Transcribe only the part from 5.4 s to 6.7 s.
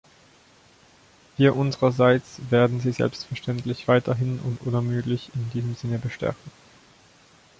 diesem Sinne bestärken.